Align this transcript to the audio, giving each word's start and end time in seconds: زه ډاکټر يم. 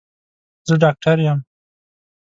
زه 0.67 0.73
ډاکټر 0.83 1.17
يم. 1.27 1.39